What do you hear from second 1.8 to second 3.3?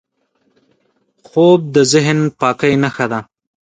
ذهن پاکۍ نښه ده